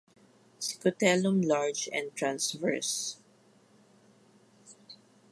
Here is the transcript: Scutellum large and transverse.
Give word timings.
Scutellum 0.59 1.45
large 1.45 1.87
and 1.93 2.11
transverse. 2.15 3.17